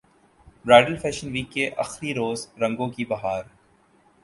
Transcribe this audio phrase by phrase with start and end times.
[0.65, 3.43] bridal fashion week کے اخری روز رنگوں کی بہار